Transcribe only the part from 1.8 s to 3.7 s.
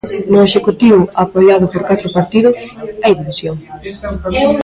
catro partidos, hai división.